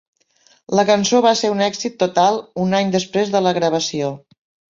La 0.79 0.85
cançó 0.87 1.19
va 1.25 1.33
ser 1.41 1.51
un 1.57 1.61
èxit 1.65 1.99
total 2.05 2.41
un 2.65 2.73
any 2.79 2.89
després 2.97 3.31
de 3.35 3.45
la 3.49 3.55
gravació. 3.61 4.11